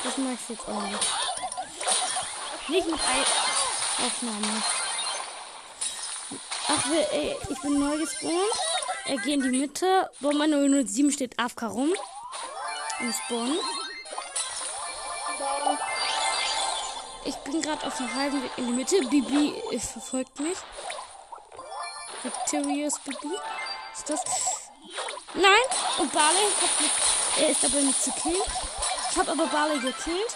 Das 0.04 0.18
mache 0.18 0.34
ich 0.34 0.50
jetzt 0.50 0.68
auch 0.68 0.84
nicht. 0.84 1.27
Nicht 2.70 2.86
mit 2.86 3.00
Aufnahmen. 4.06 4.64
Ach, 6.68 6.92
ey, 7.12 7.38
ich 7.50 7.62
bin 7.62 7.80
neu 7.80 7.98
gespawnt. 7.98 8.34
Er 9.06 9.18
geht 9.18 9.36
in 9.36 9.52
die 9.52 9.60
Mitte. 9.60 10.10
Bomber 10.20 10.48
007 10.48 11.12
steht 11.12 11.40
AFK 11.40 11.64
rum. 11.64 11.94
Im 13.00 13.14
Spawn. 13.14 13.58
Ich 17.24 17.36
bin 17.38 17.62
gerade 17.62 17.88
auf 17.88 17.96
dem 17.96 18.14
halben 18.14 18.44
Weg 18.44 18.52
in 18.58 18.68
die 18.68 18.74
Mitte. 18.74 19.00
Bibi 19.08 19.80
verfolgt 19.80 20.38
mich. 20.42 20.58
Victorious 22.24 23.00
Bibi. 23.00 23.34
Ist 23.94 24.10
das? 24.10 24.22
Nein! 25.34 25.52
Und 26.00 26.12
Barley 26.12 26.48
hat 26.62 26.82
mich, 26.82 26.92
er 27.40 27.50
ist 27.50 27.64
aber 27.64 27.80
nicht 27.80 28.04
zu 28.04 28.12
killen. 28.12 28.42
Ich 29.12 29.18
habe 29.18 29.32
aber 29.32 29.48
Barley 29.48 29.80
gekillt. 29.80 30.36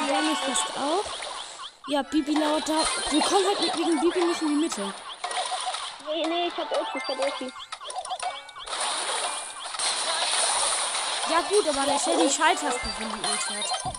Der 0.00 0.20
mich 0.22 0.38
fast 0.38 0.76
auch. 0.78 1.04
Ja, 1.86 2.02
Bibi 2.02 2.34
lauter. 2.34 2.80
Wir 3.10 3.20
kommen 3.22 3.46
halt 3.46 3.60
mit- 3.60 3.76
wegen 3.76 4.00
Bibi 4.00 4.24
nicht 4.24 4.42
in 4.42 4.48
die 4.48 4.54
Mitte. 4.54 4.94
Nee, 6.06 6.26
nee, 6.26 6.46
ich 6.48 6.56
hab 6.56 6.70
Ulti, 6.70 6.98
ich 6.98 7.04
hab 7.08 7.18
Ulti. 7.24 7.52
Ja 11.30 11.40
gut, 11.48 11.68
aber 11.68 11.86
der 11.86 11.98
stellt 11.98 12.20
die 12.20 12.30
Schalltasten 12.30 12.92
von 12.92 13.08
die 13.08 13.28
Ulti 13.28 13.54
hat. 13.54 13.94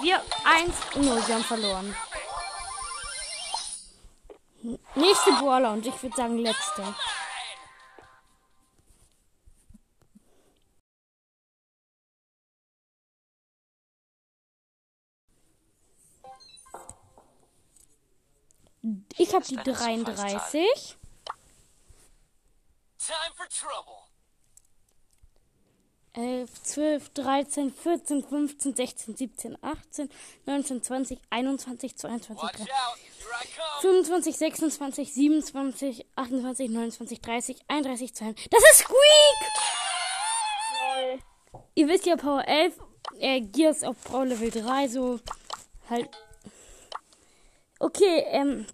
Wir 0.00 0.20
1 0.44 0.74
0, 0.96 1.26
wir 1.26 1.34
haben 1.34 1.44
verloren. 1.44 1.96
Nächste 4.94 5.32
Brawler 5.32 5.72
und 5.72 5.86
ich 5.86 6.02
würde 6.02 6.16
sagen 6.16 6.38
letzte. 6.38 6.82
Ich 19.34 19.36
habe 19.36 19.64
die 19.64 19.70
Ist 19.70 19.82
eine 19.82 20.04
33. 20.04 20.96
Time 22.98 23.34
for 23.34 23.48
trouble. 23.48 24.04
11, 26.12 26.62
12, 26.62 27.08
13, 27.14 27.72
14, 27.72 28.22
15, 28.22 28.76
16, 28.76 29.16
17, 29.16 29.58
18, 29.60 30.08
19, 30.46 30.82
20, 30.84 31.20
21, 31.30 31.96
22, 31.96 32.36
Watch 32.36 32.52
23, 32.52 32.72
out. 32.72 32.96
Here 32.96 33.32
I 33.32 33.46
come. 33.56 34.04
25, 34.04 34.36
26, 34.36 35.12
27, 35.12 36.06
28, 36.14 36.70
29, 36.70 37.20
30, 37.20 37.56
31, 37.66 38.14
32. 38.14 38.48
Das 38.50 38.62
ist 38.70 38.78
Squeak! 38.78 38.98
Lol. 40.80 41.18
Ihr 41.74 41.88
wisst 41.88 42.06
ja, 42.06 42.14
Power 42.14 42.46
11, 42.46 42.78
äh, 43.18 43.40
Gears 43.40 43.82
auf 43.82 44.00
Pro 44.04 44.22
Level 44.22 44.52
3, 44.52 44.86
so 44.86 45.18
halt. 45.90 46.08
Okay, 47.80 48.24
ähm, 48.28 48.66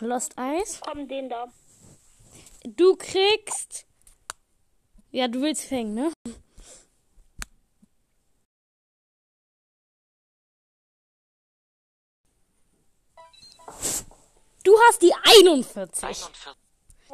Lost 0.00 0.36
Eyes. 0.38 0.80
Komm, 0.80 1.08
den 1.08 1.28
da. 1.28 1.52
Du 2.64 2.96
kriegst. 2.96 3.86
Ja, 5.10 5.28
du 5.28 5.42
willst 5.42 5.64
Fang, 5.64 5.92
ne? 5.94 6.12
Du 14.64 14.78
hast 14.88 15.02
die 15.02 15.12
41. 15.12 16.04
41. 16.04 16.62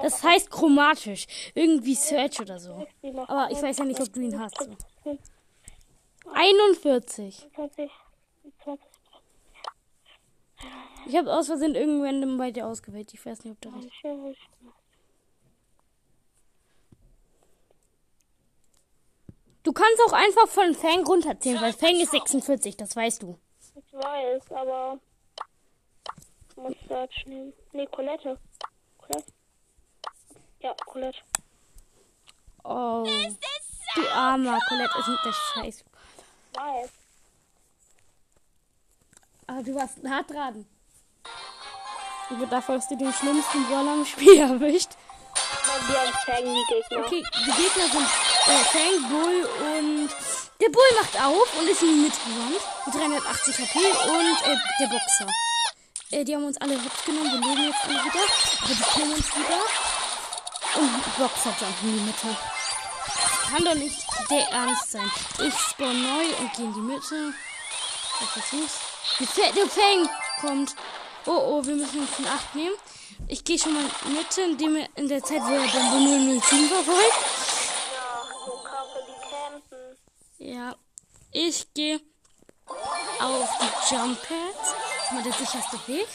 Das 0.01 0.23
heißt 0.23 0.51
chromatisch. 0.51 1.27
Irgendwie 1.55 1.95
Search 1.95 2.41
oder 2.41 2.61
so. 2.61 2.87
Aber 3.27 3.51
ich 3.51 3.61
weiß 3.61 3.79
ja 3.79 3.85
nicht, 3.85 4.01
ob 4.01 4.13
du 4.13 4.21
ihn 4.21 4.39
hast. 4.39 4.57
So. 4.59 4.77
20, 5.03 5.21
41. 6.33 7.49
20. 7.55 8.88
Ich 11.07 11.17
habe 11.17 11.33
aus 11.35 11.47
Versehen 11.47 11.75
irgendwann 11.75 12.37
bei 12.37 12.51
dir 12.51 12.67
ausgewählt. 12.67 13.13
Ich 13.15 13.25
weiß 13.25 13.45
nicht, 13.45 13.53
ob 13.53 13.61
du 13.61 13.69
recht. 13.71 13.91
Du 19.63 19.73
kannst 19.73 20.03
auch 20.07 20.13
einfach 20.13 20.49
von 20.49 20.75
Fang 20.75 21.05
runterzählen, 21.07 21.61
weil 21.61 21.73
Fang 21.73 21.97
ist 22.01 22.13
46, 22.13 22.77
das 22.77 22.97
weißt 22.97 23.23
du. 23.23 23.39
Ich 23.75 23.93
weiß, 23.93 24.53
aber. 24.53 24.99
Ich 26.51 26.57
muss 26.57 26.75
Search 26.89 27.27
nehmen. 27.27 27.53
Nee, 27.73 27.87
Colette. 27.87 28.39
Colette. 28.99 29.33
Ja, 30.61 30.75
Colette. 30.87 31.19
Oh. 32.65 33.07
Du 33.95 34.09
armer 34.11 34.59
Colette 34.69 34.99
ist 34.99 35.09
nicht 35.09 35.25
der 35.25 35.33
Scheiß. 35.33 35.85
Weiß. 36.55 36.91
Aber 39.49 39.63
du 39.63 39.75
warst 39.75 39.97
hart 40.07 40.31
dran. 40.31 40.67
Aber 42.31 42.47
dafür 42.47 42.77
hast 42.77 42.91
du 42.91 42.97
den 42.97 43.13
schlimmsten 43.13 43.65
Brawler 43.65 43.95
im 43.95 44.05
Spiel 44.05 44.39
erwischt. 44.39 44.91
Wir 45.89 46.01
haben 46.01 46.13
Fang, 46.27 46.45
die 46.45 46.65
Gegner. 46.69 47.07
Okay, 47.07 47.25
die 47.47 47.63
Gegner 47.63 47.89
sind 47.91 48.09
äh, 48.47 48.65
Fang, 48.73 49.09
Bull 49.09 49.49
und 49.61 50.09
der 50.61 50.69
Bull 50.69 50.91
macht 51.01 51.17
auf 51.23 51.59
und 51.59 51.69
ist 51.69 51.83
in 51.83 51.89
die 51.89 52.01
Mitte 52.03 52.19
gerannt 52.27 52.61
mit 52.87 52.95
380 52.95 53.59
HP 53.59 53.79
und 54.11 54.53
äh, 54.53 54.57
der 54.81 54.87
Boxer. 54.87 55.27
Äh, 56.11 56.25
die 56.25 56.35
haben 56.35 56.45
uns 56.45 56.59
alle 56.59 56.75
hops 56.75 57.05
genommen, 57.05 57.31
wir 57.31 57.49
leben 57.49 57.65
jetzt 57.65 57.85
alle 57.85 58.05
wieder, 58.05 58.25
aber 58.63 58.75
die 58.75 58.83
killen 58.93 59.13
uns 59.15 59.37
wieder. 59.37 59.61
Und 60.77 61.19
Boxer 61.19 61.55
jumpen 61.61 61.89
in 61.89 61.97
die 61.97 62.03
Mitte. 62.03 62.37
Kann 63.51 63.65
doch 63.65 63.75
nicht 63.75 64.07
der 64.31 64.49
Ernst 64.51 64.93
sein. 64.93 65.11
Ich 65.39 65.55
spawn 65.55 66.03
neu 66.03 66.25
und 66.41 66.53
gehe 66.55 66.67
in 66.67 66.75
die 66.75 66.81
Mitte. 66.81 67.33
Ich 68.21 68.29
versuch's. 68.29 68.88
Fa- 69.27 69.53
Der 69.55 69.67
Fang 69.69 70.09
kommt. 70.41 70.75
Oh 71.27 71.31
oh, 71.59 71.67
wir 71.67 71.75
müssen 71.75 72.01
uns 72.01 72.19
in 72.19 72.27
Acht 72.27 72.55
nehmen. 72.55 72.75
Ich 73.27 73.45
gehe 73.45 73.59
schon 73.59 73.75
mal 73.75 73.83
in 73.83 73.91
die 74.07 74.17
Mitte, 74.17 74.41
indem 74.43 74.77
er 74.77 74.89
in 74.97 75.09
der 75.09 75.23
Zeit, 75.23 75.43
wo 75.43 75.53
er 75.53 75.67
Bombe 75.69 76.41
007 76.41 76.69
verfolgt. 76.69 77.19
Ja, 77.93 78.23
so 78.47 78.53
kacke, 78.63 79.05
die 79.09 79.29
campen. 79.29 79.97
Ja, 80.39 80.77
ich 81.33 81.67
gehe 81.75 82.01
auf 83.21 83.49
die 83.61 83.95
Jump 83.95 84.19
Pads. 84.23 84.57
Das 84.57 85.05
ist 85.07 85.13
mal 85.13 85.23
der 85.23 85.33
sicherste 85.33 85.79
Weg. 85.87 86.09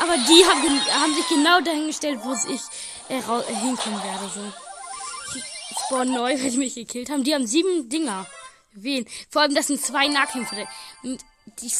Aber 0.00 0.16
die 0.16 0.44
haben, 0.44 1.02
haben 1.02 1.14
sich 1.14 1.28
genau 1.28 1.60
dahingestellt, 1.60 2.20
wo 2.22 2.32
ich 2.32 2.60
äh, 3.08 3.18
äh, 3.18 3.54
hinkommen 3.54 4.02
werde. 4.02 4.30
So. 4.34 5.40
Spawn 5.86 6.12
neu, 6.12 6.32
weil 6.42 6.50
die 6.50 6.58
mich 6.58 6.74
gekillt 6.74 7.10
haben. 7.10 7.24
Die 7.24 7.34
haben 7.34 7.46
sieben 7.46 7.88
Dinger. 7.88 8.26
Wen? 8.72 9.06
Vor 9.30 9.42
allem, 9.42 9.54
das 9.54 9.66
sind 9.68 9.80
zwei 9.82 10.06
Nahkämpfer. 10.06 10.66
Und 11.02 11.24
die 11.46 11.70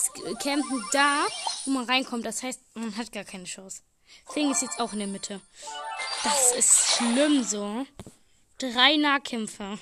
campen 0.43 0.85
da, 0.93 1.27
wo 1.65 1.71
man 1.73 1.85
reinkommt. 1.85 2.25
Das 2.25 2.43
heißt, 2.43 2.61
man 2.75 2.97
hat 2.97 3.13
gar 3.13 3.25
keine 3.25 3.45
Chance. 3.45 3.83
Fing 4.33 4.51
ist 4.51 4.63
jetzt 4.63 4.81
auch 4.81 4.93
in 4.93 5.01
der 5.01 5.09
Mitte. 5.09 5.41
Das 6.23 6.53
ist 6.53 6.93
schlimm 6.97 7.43
so. 7.43 7.87
Drei 8.59 8.97
Nahkämpfer. 8.97 9.79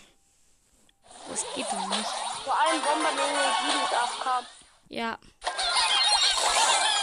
Das 1.28 1.44
geht 1.54 1.66
doch 1.66 1.86
nicht. 1.88 2.06
Vor 2.44 2.58
allem 2.58 2.80
Bomber 2.82 3.10
007 3.10 3.84
ist 3.84 3.94
AFK. 3.94 4.46
Ja. 4.88 5.18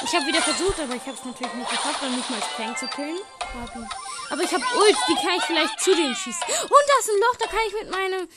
Ich 0.04 0.14
habe 0.16 0.26
wieder 0.28 0.42
versucht, 0.42 0.80
aber 0.80 0.96
ich 0.96 1.02
habe 1.04 1.14
es 1.14 1.24
natürlich 1.24 1.54
nicht 1.54 1.70
geschafft, 1.70 2.02
dann 2.02 2.16
nicht 2.16 2.30
mal 2.30 2.42
Fang 2.42 2.76
zu 2.76 2.88
killen. 2.88 3.20
Aber- 3.64 3.88
Aber 4.32 4.44
ich 4.44 4.54
habe 4.54 4.64
Ult, 4.64 4.96
die 5.10 5.16
kann 5.16 5.36
ich 5.38 5.44
vielleicht 5.44 5.80
zu 5.82 5.94
denen 5.94 6.16
schießen. 6.16 6.44
Und 6.64 6.84
da 6.88 6.94
ist 7.00 7.10
ein 7.10 7.20
Loch, 7.20 7.36
da 7.38 7.48
kann 7.48 7.60
ich 7.68 7.74
mit 7.74 7.92
meinem 7.92 8.28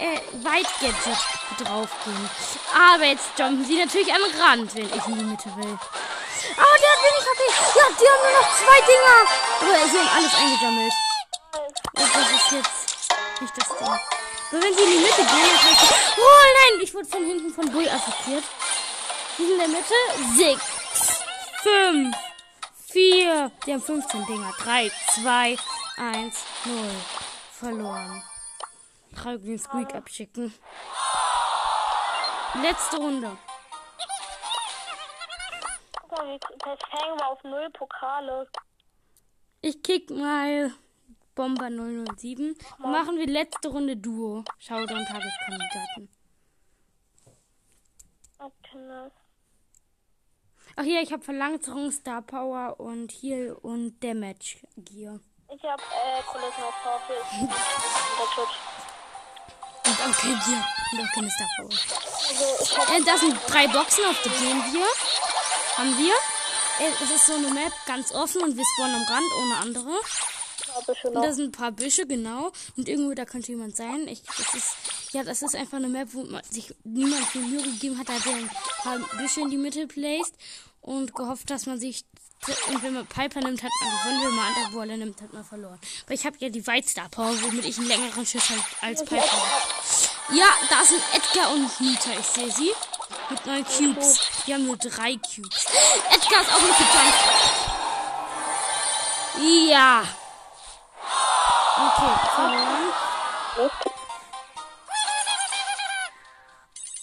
äh, 0.00 0.18
White 0.42 0.70
Gadget 0.80 1.18
draufgehen. 1.62 2.30
Aber 2.74 3.04
jetzt 3.04 3.38
jumpen 3.38 3.64
sie 3.64 3.78
natürlich 3.78 4.12
am 4.12 4.22
Rand, 4.40 4.74
wenn 4.74 4.86
ich 4.86 5.06
in 5.06 5.18
die 5.18 5.24
Mitte 5.24 5.50
will. 5.56 5.78
Ah, 6.58 6.76
der 6.82 6.90
hat 6.90 7.00
wenig 7.06 7.24
HP. 7.30 7.42
Ja, 7.78 7.86
die 7.98 8.06
haben 8.10 8.22
nur 8.22 8.40
noch 8.40 8.50
zwei 8.58 8.80
Dinger. 8.82 9.18
Aber 9.60 9.88
sie 9.88 9.98
haben 9.98 10.12
alles 10.16 10.34
eingesammelt. 10.34 10.92
Und 11.94 12.14
das 12.14 12.30
ist 12.30 12.52
jetzt 12.52 13.40
nicht 13.40 13.54
das 13.56 13.68
Ding. 13.78 13.86
Aber 13.86 14.62
wenn 14.62 14.74
sie 14.74 14.82
in 14.82 14.90
die 14.90 14.98
Mitte 14.98 15.16
gehen, 15.16 15.26
dann 15.26 15.58
kann 15.60 15.72
ich... 15.72 16.18
Oh 16.18 16.44
nein, 16.58 16.80
ich 16.82 16.94
wurde 16.94 17.06
von 17.06 17.24
hinten 17.24 17.54
von 17.54 17.70
Bull 17.70 17.88
attackiert. 17.88 18.44
Sind 19.36 19.50
in 19.50 19.58
der 19.58 19.68
Mitte. 19.68 19.94
Sechs, 20.36 21.22
fünf, 21.62 22.16
vier. 22.94 23.50
Die 23.66 23.72
haben 23.72 23.82
15 23.82 24.24
Dinger. 24.26 24.52
Drei, 24.58 24.90
zwei, 25.14 25.56
eins, 25.96 26.44
null. 26.64 26.90
Verloren. 27.52 28.22
Drei 29.12 29.36
den 29.36 29.58
Squeak 29.58 29.94
abschicken. 29.94 30.54
Letzte 32.62 32.96
Runde. 32.98 33.36
Guck 36.00 36.12
mal, 36.12 36.26
wie- 36.34 36.38
das 36.40 36.78
hängen 36.90 37.18
wir 37.18 37.26
auf 37.28 37.42
null 37.44 37.68
Pokale. 37.70 38.48
Ich 39.60 39.82
kick 39.82 40.10
mal 40.10 40.72
Bomber 41.34 41.68
007. 41.70 42.56
Dann 42.80 42.92
machen 42.92 43.16
wir 43.18 43.26
letzte 43.26 43.68
Runde 43.68 43.96
Duo. 43.96 44.44
Showdown 44.58 45.04
Tageskandidaten. 45.06 46.08
Okay. 48.38 49.10
Ach 50.76 50.82
hier, 50.82 51.00
ich 51.02 51.12
habe 51.12 51.22
Verlangsamung, 51.22 51.90
Star 51.92 52.22
Power 52.22 52.80
und 52.80 53.12
Heal 53.12 53.52
und 53.62 54.00
Damage 54.02 54.58
Gear. 54.76 55.20
Ich 55.54 55.62
hab 55.62 55.80
äh, 55.80 56.22
Kulissen 56.26 56.62
auf 56.64 56.74
Powerful. 56.82 57.16
Der 57.40 58.26
Twitch. 58.34 58.56
Und 59.86 60.00
auch 60.00 60.18
kein 60.18 60.40
Gear. 60.46 60.68
Und 60.92 61.00
auch 61.00 61.12
keine 61.14 61.30
Star 61.30 61.48
Power. 61.56 61.70
Also, 61.70 62.92
Äh, 62.92 63.04
das 63.04 63.20
sind 63.20 63.36
drei 63.48 63.66
Boxen, 63.68 64.04
auf 64.06 64.20
die 64.22 64.30
gehen 64.30 64.62
wir. 64.72 64.86
Haben 65.76 65.96
wir. 65.98 66.14
Äh, 66.84 66.90
es 67.04 67.10
ist 67.10 67.26
so 67.26 67.34
eine 67.34 67.50
Map, 67.50 67.72
ganz 67.86 68.12
offen 68.12 68.42
und 68.42 68.56
wir 68.56 68.64
spawnen 68.74 68.96
am 68.96 69.02
Rand 69.14 69.32
ohne 69.42 69.56
andere. 69.58 70.00
Und 71.04 71.14
da 71.14 71.32
sind 71.32 71.46
ein 71.46 71.52
paar 71.52 71.72
Büsche, 71.72 72.06
genau. 72.06 72.52
Und 72.76 72.88
irgendwo 72.88 73.14
da 73.14 73.24
könnte 73.24 73.52
jemand 73.52 73.76
sein. 73.76 74.08
Ich, 74.08 74.22
das 74.22 74.54
ist, 74.54 74.76
ja, 75.12 75.22
das 75.22 75.42
ist 75.42 75.54
einfach 75.54 75.78
eine 75.78 75.88
Map, 75.88 76.08
wo 76.12 76.24
man 76.24 76.42
sich 76.44 76.74
niemand 76.84 77.24
viel 77.26 77.42
Mühe 77.42 77.62
gegeben 77.62 77.98
hat. 77.98 78.08
Da 78.08 78.14
hat 78.14 78.26
er 78.26 78.34
ein 78.34 78.50
paar 78.82 78.98
Büsche 79.18 79.40
in 79.40 79.50
die 79.50 79.56
Mitte 79.56 79.86
placed 79.86 80.34
und 80.80 81.14
gehofft, 81.14 81.50
dass 81.50 81.66
man 81.66 81.78
sich. 81.78 82.04
Und 82.68 82.82
wenn 82.82 82.92
man 82.92 83.06
Piper 83.06 83.40
nimmt, 83.40 83.62
hat 83.62 83.70
man 83.80 83.90
gewonnen. 83.90 84.20
Wenn 84.26 84.34
man 84.34 84.46
andere 84.46 84.74
Waller 84.78 84.96
nimmt, 84.98 85.22
hat 85.22 85.32
man 85.32 85.44
verloren. 85.44 85.78
Aber 86.04 86.14
ich 86.14 86.26
habe 86.26 86.36
ja 86.40 86.50
die 86.50 86.66
White 86.66 86.88
Star 86.88 87.08
Power, 87.08 87.34
womit 87.42 87.64
ich 87.64 87.78
einen 87.78 87.88
längeren 87.88 88.26
Schuss 88.26 88.50
halt 88.50 88.62
als 88.82 89.02
Piper 89.04 89.22
habe. 89.22 90.36
Ja, 90.36 90.48
da 90.68 90.84
sind 90.84 91.00
Edgar 91.14 91.52
und 91.52 91.80
Nita. 91.80 92.10
Ich 92.18 92.26
sehe 92.26 92.50
sie. 92.50 92.70
Mit 93.30 93.46
neun 93.46 93.64
Cubes. 93.64 94.20
Die 94.46 94.52
haben 94.52 94.66
nur 94.66 94.76
drei 94.76 95.16
Cubes. 95.16 95.66
Edgar 96.10 96.42
ist 96.42 96.52
auch 96.52 96.60
nicht 96.60 96.78
gejumpt. 96.78 97.14
Ja. 99.70 100.04
Okay, 101.76 102.14
verloren. 102.36 102.92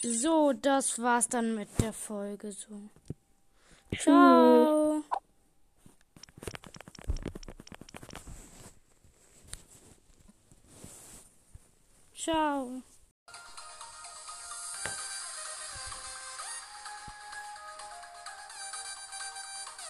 So, 0.03 0.53
das 0.53 1.01
war's 1.01 1.27
dann 1.27 1.55
mit 1.55 1.67
der 1.81 1.91
Folge 1.91 2.51
so. 2.53 2.89
Ciao. 3.97 5.03
Ciao. 12.15 12.81